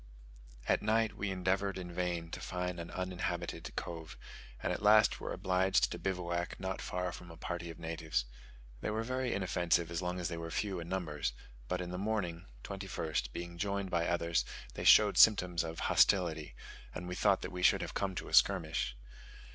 At 0.67 0.81
night 0.81 1.15
we 1.15 1.29
endeavoured 1.29 1.77
in 1.77 1.93
vain 1.93 2.31
to 2.31 2.39
find 2.39 2.79
an 2.79 2.89
uninhabited 2.89 3.71
cove; 3.75 4.17
and 4.63 4.73
at 4.73 4.81
last 4.81 5.19
were 5.19 5.31
obliged 5.31 5.91
to 5.91 5.99
bivouac 5.99 6.59
not 6.59 6.81
far 6.81 7.11
from 7.11 7.29
a 7.29 7.37
party 7.37 7.69
of 7.69 7.77
natives. 7.77 8.25
They 8.79 8.89
were 8.89 9.03
very 9.03 9.31
inoffensive 9.31 9.91
as 9.91 10.01
long 10.01 10.19
as 10.19 10.27
they 10.27 10.37
were 10.37 10.49
few 10.49 10.79
in 10.79 10.89
numbers, 10.89 11.33
but 11.67 11.81
in 11.81 11.91
the 11.91 11.99
morning 11.99 12.47
(21st) 12.63 13.31
being 13.31 13.59
joined 13.59 13.91
by 13.91 14.07
others 14.07 14.43
they 14.73 14.85
showed 14.85 15.19
symptoms 15.19 15.63
of 15.63 15.81
hostility, 15.81 16.55
and 16.95 17.07
we 17.07 17.13
thought 17.13 17.43
that 17.43 17.51
we 17.51 17.61
should 17.61 17.81
have 17.81 17.93
come 17.93 18.15
to 18.15 18.27
a 18.27 18.33
skirmish. 18.33 18.95